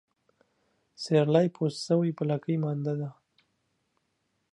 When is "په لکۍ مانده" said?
2.17-2.93